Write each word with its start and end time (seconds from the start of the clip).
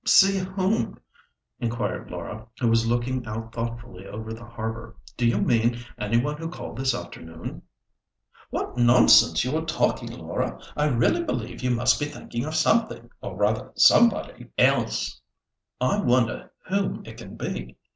"See 0.03 0.39
whom?" 0.39 0.99
inquired 1.59 2.09
Laura, 2.09 2.47
who 2.59 2.69
was 2.69 2.87
looking 2.87 3.23
out 3.27 3.53
thoughtfully 3.53 4.07
over 4.07 4.33
the 4.33 4.43
harbour. 4.45 4.95
"Do 5.15 5.27
you 5.27 5.37
mean 5.37 5.77
any 5.95 6.17
one 6.17 6.37
who 6.37 6.49
called 6.49 6.75
this 6.79 6.95
afternoon?" 6.95 7.61
"What 8.49 8.79
nonsense 8.79 9.43
you 9.45 9.55
are 9.57 9.63
talking, 9.65 10.11
Laura! 10.11 10.59
I 10.75 10.85
really 10.85 11.23
believe 11.23 11.61
you 11.61 11.69
must 11.69 11.99
be 11.99 12.07
thinking 12.07 12.45
of 12.45 12.55
something, 12.55 13.11
or 13.21 13.35
rather 13.37 13.73
somebody, 13.75 14.47
else. 14.57 15.21
I 15.79 15.99
wonder 16.01 16.51
whom 16.65 17.03
it 17.05 17.17
can 17.17 17.35
be? 17.35 17.77